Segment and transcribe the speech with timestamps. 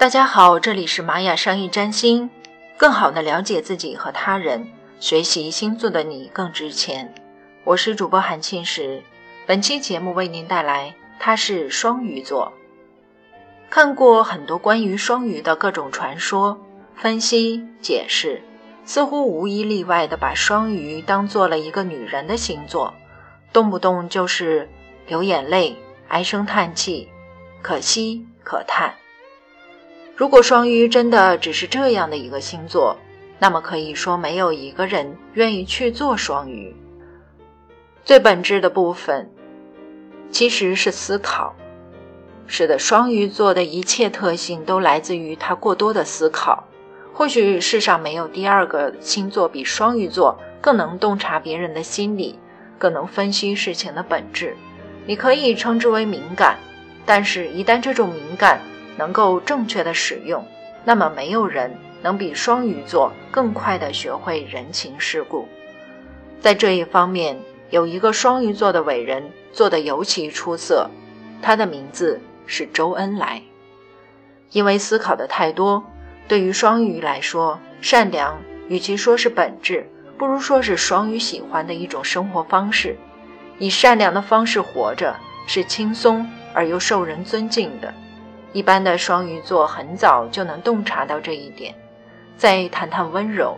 [0.00, 2.30] 大家好，这里是玛雅商业占星，
[2.78, 4.66] 更好的了解自己和他人，
[4.98, 7.12] 学习星座的你更值钱。
[7.64, 9.02] 我是主播韩庆时，
[9.46, 12.50] 本期节目为您带来，他是双鱼座。
[13.68, 16.58] 看过很多关于双鱼的各种传说、
[16.96, 18.40] 分析、解释，
[18.86, 22.94] 似乎无一例外的把双鱼当做了一个女人的星座，
[23.52, 24.66] 动不动就是
[25.06, 25.76] 流眼泪、
[26.08, 27.06] 唉声叹气，
[27.60, 28.94] 可惜可叹。
[30.20, 32.94] 如果双鱼真的只是这样的一个星座，
[33.38, 36.76] 那么可以说没有一个人愿意去做双鱼。
[38.04, 39.30] 最本质的部分
[40.30, 41.56] 其实是思考。
[42.46, 46.64] 是的，双鱼座的一切特性都来自于他过多的思考。
[47.14, 52.38] 或许世上没有第二个星座比双鱼座更能洞察别人的心理，
[52.76, 54.54] 更能分析事情的本质。
[55.06, 56.58] 你可以称之为敏感，
[57.06, 58.60] 但是，一旦这种敏感，
[59.00, 60.46] 能够正确的使用，
[60.84, 65.48] 那么没有人能比双鱼座更快的学会人情世故。
[66.38, 67.38] 在这一方面，
[67.70, 70.90] 有一个双鱼座的伟人做得尤其出色，
[71.40, 73.40] 他的名字是周恩来。
[74.50, 75.82] 因为思考的太多，
[76.28, 82.98] 对于双鱼来说，善良与其说是本质，不如说是双鱼喜欢的一种生活方式。
[83.58, 87.94] 以善良的方式活着，是轻松而又受人尊敬的。
[88.52, 91.74] 一般的双鱼座很早就能洞察到这一点。
[92.36, 93.56] 再谈谈温柔，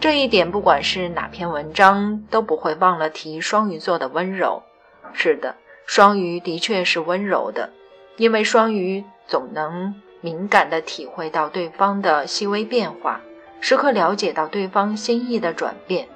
[0.00, 4.62] 这一点不管是哪篇文章都不会忘了提双鱼座的温柔。
[5.12, 5.54] 是的，
[5.86, 7.70] 双鱼的确是温柔的，
[8.16, 13.20] 因为双鱼总能敏感地体会到对方的细微变化，
[13.60, 16.08] 时刻了解到对方心意的转变，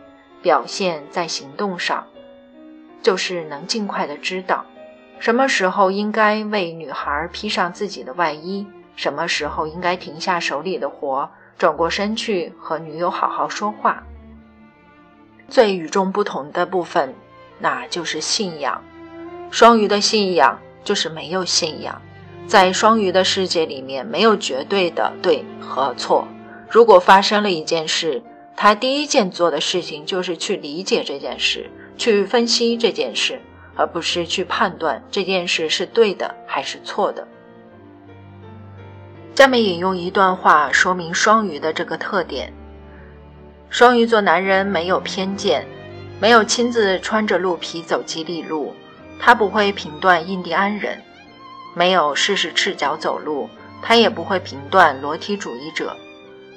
[0.42, 2.06] 表现在行动上，
[3.00, 4.66] 就是能尽快的知道。
[5.20, 8.66] 什么时候应该为女孩披上自己的外衣？
[8.96, 14.02] 什么时候应该停下手里的活，转过身去和女友好好说话？
[15.46, 17.14] 最与众不同的部分，
[17.58, 18.82] 那就是信仰。
[19.50, 22.00] 双鱼的信仰就是没有信仰，
[22.46, 26.26] 在双鱼的世界里面，没有绝对的对和错。
[26.70, 28.22] 如果发生了一件事，
[28.56, 33.38] 他第一件做的事情就是去理解这件事，去分析这件事。
[33.80, 37.26] 而不是去判断这件事是对的还是错的。
[39.34, 42.52] 下面引用一段话说明双鱼的这个特点：
[43.70, 45.66] 双鱼座男人没有偏见，
[46.20, 48.74] 没有亲自穿着鹿皮走吉利路，
[49.18, 50.98] 他不会评断印第安人；
[51.74, 53.48] 没有试试赤脚走路，
[53.80, 55.96] 他也不会评断裸体主义者。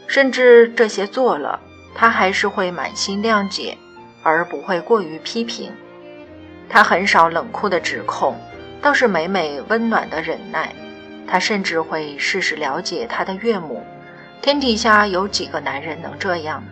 [0.07, 1.57] 甚至这些做了，
[1.95, 3.77] 他还是会满心谅解，
[4.23, 5.71] 而不会过于批评。
[6.73, 8.35] 他很少冷酷的指控，
[8.81, 10.73] 倒是每每温暖的忍耐。
[11.27, 13.83] 他甚至会试试了解他的岳母。
[14.41, 16.63] 天底下有几个男人能这样？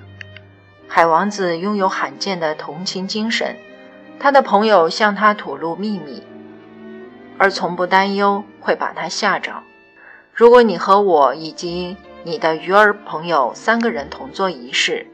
[0.87, 3.55] 海王子拥有罕见的同情精神，
[4.19, 6.23] 他的朋友向他吐露秘密，
[7.37, 9.53] 而从不担忧会把他吓着。
[10.33, 15.05] 如果你和我以及你的鱼儿朋友三个人同做仪式，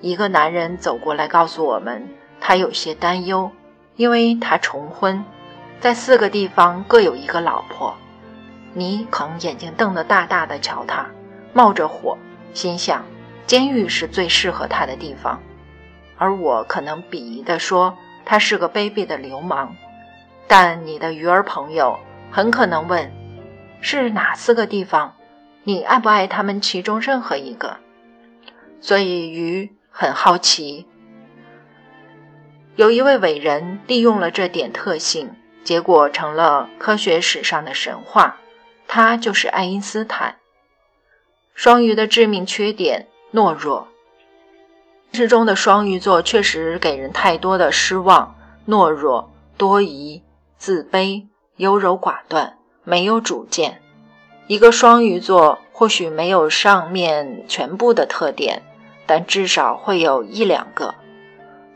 [0.00, 2.08] 一个男人走过来告诉我们，
[2.40, 3.50] 他有些担忧。
[4.00, 5.22] 因为他重婚，
[5.78, 7.94] 在四个地方各有一个老婆，
[8.72, 11.06] 你可能眼睛瞪得大大的瞧他，
[11.52, 12.16] 冒着火，
[12.54, 13.04] 心想
[13.44, 15.38] 监狱是最适合他的地方，
[16.16, 17.94] 而我可能鄙夷地说
[18.24, 19.76] 他是个卑鄙的流氓。
[20.48, 22.00] 但你的鱼儿朋友
[22.30, 23.12] 很可能问，
[23.82, 25.12] 是哪四个地方？
[25.64, 27.76] 你爱不爱他们其中任何一个？
[28.80, 30.86] 所以鱼很好奇。
[32.80, 38.38] 有一位伟人利用了这点特性，结果成了科学史上的神话。
[38.88, 40.36] 他就是爱因斯坦。
[41.52, 43.88] 双鱼的致命缺点：懦弱。
[45.12, 48.34] 现实中的双鱼座确实给人太多的失望：
[48.66, 50.22] 懦弱、多疑、
[50.56, 53.82] 自卑、优柔寡断、没有主见。
[54.46, 58.62] 一个双鱼座或许没有上面全部的特点，
[59.04, 60.94] 但至少会有一两个。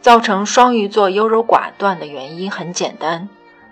[0.05, 3.27] 造成双鱼座优柔寡断的原因很简单，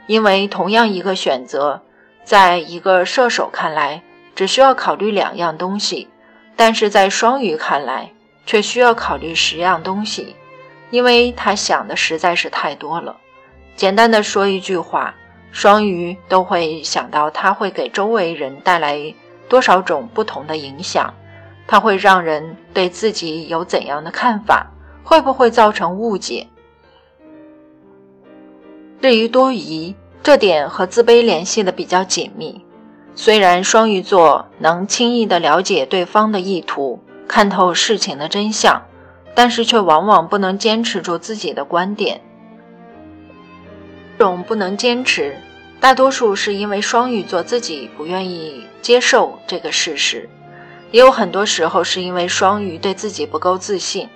[0.06, 1.82] 因为同样一个选择，
[2.25, 4.00] 在一个射手看来
[4.34, 6.08] 只需要考虑两样东西，
[6.56, 8.11] 但是在双鱼看来
[8.46, 10.34] 却需要考虑十样东西，
[10.88, 13.14] 因为他想的实在是太多了。
[13.76, 15.14] 简单的说一句话，
[15.50, 19.14] 双鱼都会想到他会给周围人带来
[19.50, 21.12] 多少种不同的影响，
[21.67, 24.67] 他会让人对自己有怎样的看法。
[25.02, 26.46] 会不会造成误解？
[29.00, 32.64] 至于多疑，这点和自卑联系的比较紧密。
[33.14, 38.81] 虽然双鱼座能轻易的了解对方的意图，看透事情的真相，
[39.34, 42.20] 但是却往往不能坚持住自己的观点。
[44.19, 45.37] 这种不能坚持，
[45.81, 50.31] 大多数是因为双鱼座自己不愿意接受这个事实，
[50.93, 54.08] 也有很多时候是因为双鱼对自己不够自信、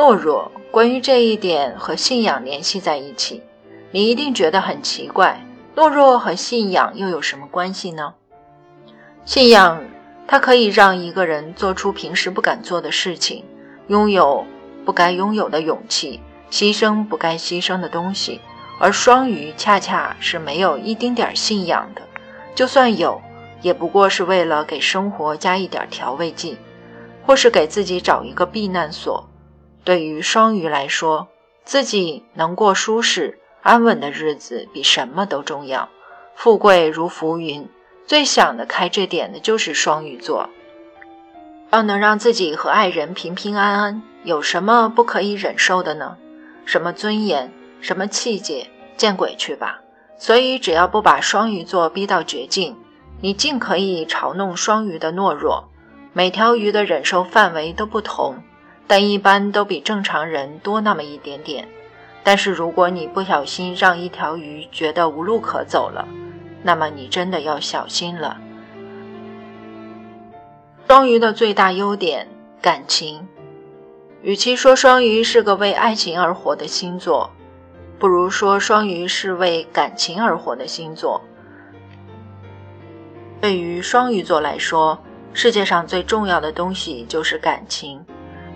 [0.00, 0.50] 懦弱。
[0.70, 3.42] 关于这一点和信仰联系在一起，
[3.90, 5.44] 你一定觉得很奇怪。
[5.76, 8.14] 懦弱和信仰又有什么关系呢？
[9.26, 9.84] 信仰
[10.26, 13.44] 它可以让一个人做出平时不敢做的事情，
[13.88, 14.46] 拥有
[14.86, 16.18] 不该拥有的勇气，
[16.50, 18.40] 牺牲不该牺牲的东西。
[18.78, 22.00] 而双鱼恰恰是没有一丁点信仰的，
[22.54, 23.20] 就算有，
[23.60, 26.56] 也不过是为了给生活加一点调味剂，
[27.26, 29.22] 或是给自己找一个避难所。
[29.84, 31.28] 对于双鱼来说，
[31.64, 33.38] 自己能过舒适。
[33.62, 35.90] 安稳的日子比什么都重要，
[36.34, 37.68] 富贵如浮云。
[38.06, 40.48] 最想得开这点的就是双鱼座。
[41.70, 46.16] 要能让自己和爱人平平安安，有什么不可以忍受的呢？
[46.64, 49.80] 什么尊严，什么气节，见鬼去吧！
[50.18, 52.76] 所以，只要不把双鱼座逼到绝境，
[53.20, 55.68] 你尽可以嘲弄双鱼的懦弱。
[56.12, 58.42] 每条鱼的忍受范围都不同，
[58.90, 61.68] 但一般都比正常人多那么一点点。
[62.24, 66.04] 但是，如果你不小心让一条鱼觉得无路可走了，
[66.64, 68.36] 那么你真的要小心了。
[70.88, 72.26] 双鱼的最大优点，
[72.60, 73.24] 感情。
[74.22, 77.30] 与其说双鱼是个为爱情而活的星座，
[77.96, 81.20] 不如说双鱼是为感情而活的星座。
[83.40, 84.98] 对于双鱼座来说，
[85.32, 88.04] 世界上最重要的东西就是感情。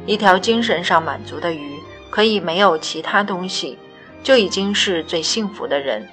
[0.06, 1.79] 一条精神上满足的鱼。
[2.11, 3.77] 可以没有其他东西，
[4.23, 6.09] 就已经是最幸福的人。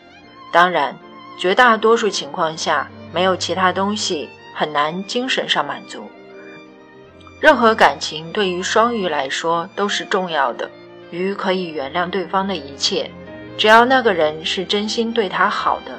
[0.51, 0.97] 当然，
[1.37, 6.09] 绝大多数情况下，没有其他东西很难精神上满足。
[7.39, 10.67] 任何感情对于双鱼来说都是重要的。
[11.11, 13.11] 鱼可以原谅对方的一切，
[13.55, 15.91] 只要那个人是真心对他好的。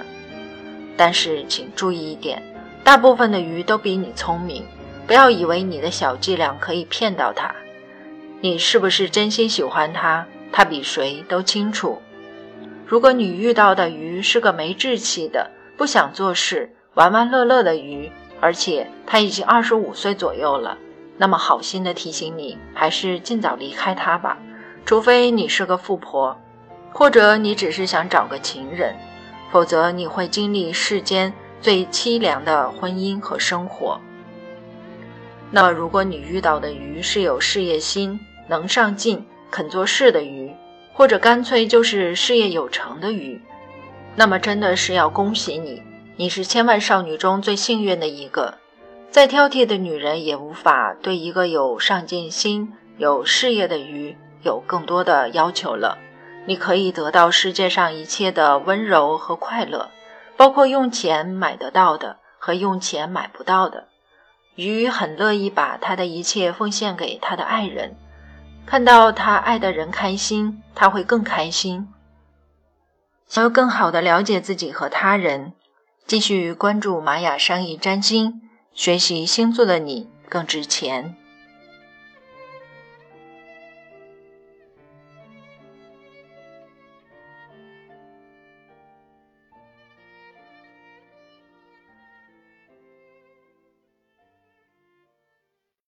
[0.97, 2.43] 但是请注意一点，
[2.83, 4.65] 大部分的鱼都比你聪明，
[5.07, 7.55] 不要以为你的小伎俩可以骗到他。
[8.43, 10.27] 你是不是真心喜欢他？
[10.51, 12.03] 他比谁都清楚。
[12.85, 18.11] 如果你遇到的鱼是个没志气的、不想做事、玩玩乐乐的鱼，
[18.41, 20.77] 而且他已经二十五岁左右了，
[21.17, 24.37] 那么好心的提醒你，还是尽早离开他吧。
[24.85, 26.37] 除非你是个富婆，
[26.91, 28.97] 或者你只是想找个情人，
[29.53, 34.01] 否则你会经历世间最凄凉的婚姻和生活。
[35.49, 38.19] 那如果你遇到的鱼是有事业心，
[38.49, 40.53] 能上进、肯做事的鱼，
[40.93, 43.41] 或者干脆就是事业有成的鱼，
[44.17, 45.83] 那么真的是要恭喜你，
[46.17, 48.55] 你是千万少女中最幸运的一个。
[49.11, 55.99] 再挑剔的女人也无法对一个有上进心、有事业的鱼有更多的要求了。
[56.47, 59.91] 你可以得到世界上一切的温柔和快乐，
[60.37, 63.87] 包括用钱买得到的和用钱买不到的。
[64.57, 67.97] 鱼很乐意把他的一切奉献给他的爱人。
[68.65, 71.89] 看到他爱的人开心，他会更开心。
[73.29, 75.53] 想要更好的了解自己和他人，
[76.07, 78.43] 继续关注玛雅商业占星，
[78.73, 81.17] 学习星座的你更值钱。